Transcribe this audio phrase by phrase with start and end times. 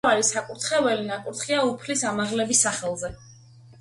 [0.05, 3.13] მთავარი საკურთხეველი ნაკურთხია უფლის ამაღლების სახელზე.